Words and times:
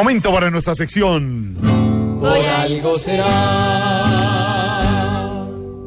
Momento 0.00 0.32
para 0.32 0.50
nuestra 0.50 0.74
sección. 0.74 1.58
Por 2.20 2.38
algo 2.38 2.98
será. 2.98 3.26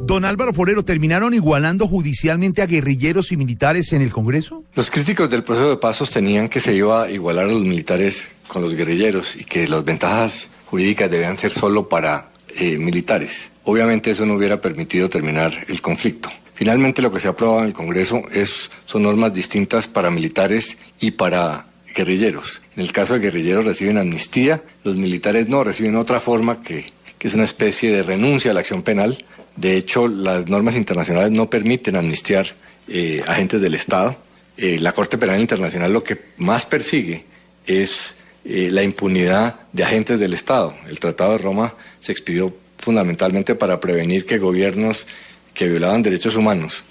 Don 0.04 0.24
Álvaro 0.24 0.54
Forero, 0.54 0.86
¿terminaron 0.86 1.33
igualando 1.33 1.88
judicialmente 1.88 2.61
a 2.61 2.67
guerrilleros 2.67 3.31
y 3.31 3.37
militares 3.37 3.91
en 3.91 4.03
el 4.03 4.11
Congreso? 4.11 4.63
Los 4.75 4.91
críticos 4.91 5.31
del 5.31 5.43
proceso 5.43 5.71
de 5.71 5.77
paz 5.77 5.95
sostenían 5.95 6.47
que 6.47 6.59
se 6.59 6.75
iba 6.75 7.05
a 7.05 7.09
igualar 7.09 7.45
a 7.45 7.53
los 7.53 7.63
militares 7.63 8.27
con 8.47 8.61
los 8.61 8.75
guerrilleros 8.75 9.36
y 9.36 9.45
que 9.45 9.68
las 9.68 9.84
ventajas 9.84 10.48
jurídicas 10.68 11.09
debían 11.09 11.39
ser 11.39 11.52
solo 11.52 11.89
para 11.89 12.30
eh, 12.55 12.77
militares. 12.77 13.50
Obviamente 13.64 14.11
eso 14.11 14.27
no 14.27 14.36
hubiera 14.36 14.61
permitido 14.61 15.09
terminar 15.09 15.66
el 15.68 15.82
conflicto. 15.82 16.30
Finalmente 16.54 17.02
lo 17.02 17.11
que 17.11 17.20
se 17.20 17.30
ha 17.30 17.32
aprobado 17.32 17.61
en 17.61 17.66
el 17.66 17.73
Congreso 17.73 18.21
es, 18.32 18.70
son 18.86 19.02
normas 19.02 19.34
distintas 19.34 19.88
para 19.88 20.11
militares 20.11 20.77
y 21.00 21.09
para 21.09 21.73
guerrilleros. 21.94 22.62
En 22.75 22.84
el 22.84 22.91
caso 22.91 23.14
de 23.14 23.20
guerrilleros 23.20 23.66
reciben 23.66 23.98
amnistía, 23.98 24.64
los 24.84 24.96
militares 24.96 25.48
no, 25.48 25.64
reciben 25.64 25.96
otra 25.96 26.19
forma 26.19 26.61
que, 26.61 26.92
que 27.18 27.28
es 27.28 27.33
una 27.33 27.43
especie 27.43 27.92
de 27.92 28.04
renuncia 28.04 28.52
a 28.52 28.54
la 28.54 28.61
acción 28.61 28.83
penal. 28.83 29.24
De 29.56 29.78
hecho, 29.78 30.07
las 30.07 30.50
normas 30.50 30.75
internacionales 30.75 31.32
no 31.32 31.50
permiten 31.50 31.96
amnistiar 31.96 32.47
eh, 32.88 33.23
agentes 33.25 33.61
del 33.61 33.75
Estado. 33.75 34.17
Eh, 34.57 34.77
la 34.77 34.91
Corte 34.91 35.17
Penal 35.17 35.39
Internacional 35.39 35.93
lo 35.93 36.03
que 36.03 36.17
más 36.38 36.66
persigue 36.66 37.23
es 37.66 38.16
eh, 38.44 38.69
la 38.71 38.83
impunidad 38.83 39.61
de 39.71 39.83
agentes 39.83 40.19
del 40.19 40.33
Estado. 40.33 40.75
El 40.89 40.99
Tratado 40.99 41.31
de 41.31 41.38
Roma 41.38 41.75
se 42.02 42.11
expidió 42.11 42.53
fundamentalmente 42.77 43.55
para 43.55 43.80
prevenir 43.80 44.25
que 44.25 44.38
gobiernos 44.38 45.07
que 45.53 45.69
violaban 45.69 46.03
derechos 46.03 46.35
humanos 46.35 46.83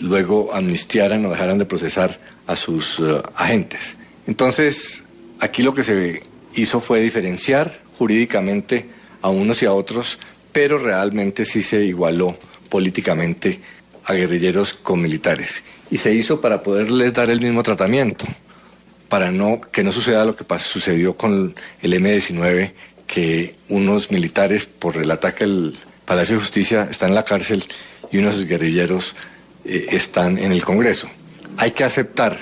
luego 0.00 0.54
amnistiaran 0.54 1.26
o 1.26 1.30
dejaran 1.30 1.58
de 1.58 1.66
procesar 1.66 2.18
a 2.46 2.56
sus 2.56 2.98
agentes. 3.34 3.98
Entonces, 4.30 5.02
aquí 5.40 5.64
lo 5.64 5.74
que 5.74 5.82
se 5.82 6.22
hizo 6.54 6.80
fue 6.80 7.00
diferenciar 7.00 7.80
jurídicamente 7.98 8.86
a 9.22 9.28
unos 9.28 9.60
y 9.60 9.66
a 9.66 9.72
otros, 9.72 10.20
pero 10.52 10.78
realmente 10.78 11.44
sí 11.44 11.62
se 11.62 11.84
igualó 11.84 12.38
políticamente 12.68 13.58
a 14.04 14.14
guerrilleros 14.14 14.72
con 14.72 15.02
militares. 15.02 15.64
Y 15.90 15.98
se 15.98 16.14
hizo 16.14 16.40
para 16.40 16.62
poderles 16.62 17.12
dar 17.12 17.28
el 17.28 17.40
mismo 17.40 17.64
tratamiento, 17.64 18.24
para 19.08 19.32
no, 19.32 19.60
que 19.60 19.82
no 19.82 19.90
suceda 19.90 20.24
lo 20.24 20.36
que 20.36 20.44
sucedió 20.60 21.16
con 21.16 21.56
el 21.82 21.92
M-19, 21.92 22.70
que 23.08 23.56
unos 23.68 24.12
militares 24.12 24.64
por 24.64 24.96
el 24.96 25.10
ataque 25.10 25.42
al 25.42 25.74
Palacio 26.04 26.36
de 26.36 26.42
Justicia 26.42 26.86
están 26.88 27.08
en 27.08 27.16
la 27.16 27.24
cárcel 27.24 27.64
y 28.12 28.18
unos 28.18 28.44
guerrilleros 28.44 29.16
eh, 29.64 29.86
están 29.90 30.38
en 30.38 30.52
el 30.52 30.64
Congreso. 30.64 31.08
Hay 31.56 31.72
que 31.72 31.82
aceptar 31.82 32.38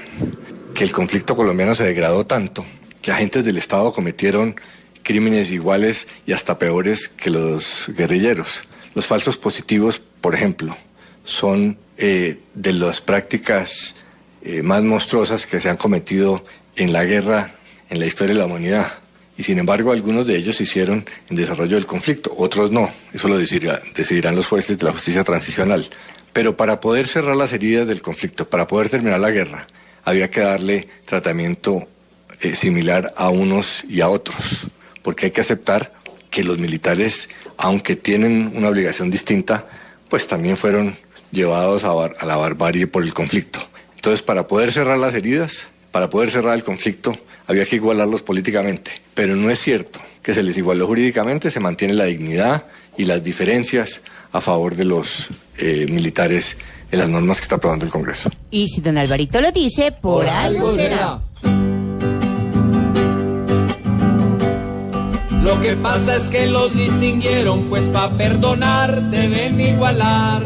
que 0.79 0.85
el 0.85 0.93
conflicto 0.93 1.35
colombiano 1.35 1.75
se 1.75 1.83
degradó 1.83 2.25
tanto 2.25 2.65
que 3.03 3.11
agentes 3.11 3.45
del 3.45 3.59
Estado 3.59 3.93
cometieron 3.93 4.55
crímenes 5.03 5.51
iguales 5.51 6.07
y 6.25 6.35
hasta 6.35 6.57
peores 6.57 7.09
que 7.09 7.31
los 7.31 7.91
guerrilleros. 7.97 8.61
Los 8.95 9.05
falsos 9.05 9.37
positivos, 9.37 10.01
por 10.21 10.37
ejemplo, 10.37 10.77
son 11.25 11.79
eh, 11.97 12.39
de 12.55 12.73
las 12.73 13.01
prácticas 13.01 13.97
eh, 14.43 14.63
más 14.63 14.85
monstruosas 14.85 15.47
que 15.47 15.59
se 15.59 15.69
han 15.69 15.79
cometido 15.79 16.45
en 16.77 16.93
la 16.93 17.05
guerra, 17.05 17.57
en 17.91 17.99
la 17.99 18.07
historia 18.07 18.35
de 18.35 18.39
la 18.39 18.47
humanidad. 18.47 19.01
Y 19.37 19.43
sin 19.43 19.59
embargo, 19.59 19.91
algunos 19.91 20.29
de 20.29 20.37
ellos 20.37 20.55
se 20.55 20.63
hicieron 20.63 21.05
en 21.29 21.37
desarrollo 21.37 21.75
del 21.75 21.87
conflicto, 21.87 22.33
otros 22.39 22.71
no. 22.71 22.89
Eso 23.13 23.27
lo 23.27 23.37
decidirán 23.37 24.37
los 24.37 24.47
jueces 24.47 24.79
de 24.79 24.85
la 24.85 24.93
justicia 24.93 25.25
transicional. 25.25 25.91
Pero 26.33 26.57
para 26.57 26.79
poder 26.79 27.09
cerrar 27.09 27.35
las 27.35 27.53
heridas 27.53 27.89
del 27.89 28.01
conflicto, 28.01 28.49
para 28.49 28.69
poder 28.69 28.89
terminar 28.91 29.19
la 29.19 29.33
guerra, 29.33 29.67
había 30.09 30.31
que 30.31 30.41
darle 30.41 30.89
tratamiento 31.05 31.87
eh, 32.41 32.55
similar 32.55 33.13
a 33.17 33.29
unos 33.29 33.85
y 33.89 34.01
a 34.01 34.09
otros, 34.09 34.67
porque 35.03 35.27
hay 35.27 35.33
que 35.33 35.43
aceptar 35.43 35.93
que 36.31 36.43
los 36.43 36.59
militares, 36.59 37.29
aunque 37.59 37.95
tienen 37.95 38.53
una 38.55 38.69
obligación 38.69 39.11
distinta, 39.11 39.67
pues 40.09 40.27
también 40.27 40.57
fueron 40.57 40.95
llevados 41.31 41.85
a, 41.85 41.91
a 41.91 42.27
la 42.27 42.37
barbarie 42.37 42.87
por 42.87 43.03
el 43.03 43.13
conflicto. 43.13 43.61
Entonces, 43.97 44.23
para 44.23 44.47
poder 44.47 44.73
cerrar 44.73 44.99
las 44.99 45.15
heridas, 45.15 45.67
para 45.91 46.09
poder 46.09 46.31
cerrar 46.31 46.55
el 46.55 46.65
conflicto, 46.65 47.15
había 47.47 47.67
que 47.67 47.77
igualarlos 47.77 48.23
políticamente. 48.23 48.91
Pero 49.15 49.37
no 49.37 49.51
es 49.51 49.59
cierto 49.59 50.01
que 50.23 50.33
se 50.33 50.43
les 50.43 50.57
igualó 50.57 50.87
jurídicamente, 50.87 51.51
se 51.51 51.61
mantiene 51.61 51.95
la 51.95 52.05
dignidad 52.05 52.65
y 52.97 53.05
las 53.05 53.23
diferencias 53.23 54.01
a 54.33 54.41
favor 54.41 54.75
de 54.75 54.85
los 54.85 55.29
eh, 55.59 55.87
militares 55.89 56.57
en 56.91 56.99
las 56.99 57.09
normas 57.09 57.39
que 57.39 57.43
está 57.43 57.57
aprobando 57.57 57.85
el 57.85 57.91
Congreso. 57.91 58.31
Y 58.51 58.69
si 58.69 58.81
don 58.81 58.99
Alvarito 58.99 59.41
lo 59.41 59.53
dice, 59.53 59.93
por, 59.93 60.27
algo 60.27 60.73
será. 60.75 61.21
Lo 65.43 65.61
que 65.63 65.77
pasa 65.77 66.17
es 66.17 66.25
que 66.25 66.47
los 66.47 66.75
distinguieron, 66.75 67.65
pues 67.71 67.87
para 67.87 68.11
perdonar 68.11 69.03
deben 69.11 69.61
igualar. 69.61 70.43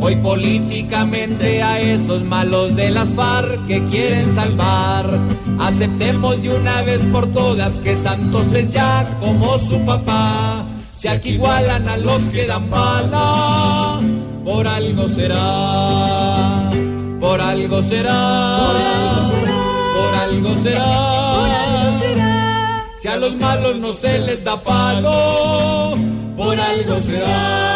Hoy 0.00 0.16
políticamente 0.16 1.62
a 1.62 1.80
esos 1.80 2.22
malos 2.22 2.74
de 2.76 2.90
las 2.90 3.08
FARC 3.10 3.66
que 3.66 3.84
quieren 3.86 4.34
salvar. 4.34 5.18
Aceptemos 5.58 6.40
de 6.40 6.54
una 6.54 6.82
vez 6.82 7.02
por 7.12 7.26
todas 7.32 7.80
que 7.80 7.96
Santos 7.96 8.52
es 8.52 8.72
ya 8.72 9.18
como 9.20 9.58
su 9.58 9.84
papá. 9.84 10.64
Si 10.96 11.08
aquí 11.08 11.30
igualan 11.30 11.88
a 11.88 11.96
los 11.96 12.22
que 12.30 12.46
dan 12.46 12.70
bala 12.70 13.87
por 14.48 14.66
algo 14.66 15.06
será, 15.10 16.70
por 17.20 17.38
algo 17.38 17.82
será, 17.82 18.70
por 19.94 20.14
algo 20.24 20.54
será, 20.62 20.90
Si 22.96 23.08
a 23.08 23.16
los 23.16 23.34
malos 23.34 23.76
no 23.76 23.92
se 23.92 24.18
les 24.20 24.42
da 24.42 24.56
palo, 24.62 25.98
por 26.34 26.58
algo 26.58 26.98
será. 26.98 27.67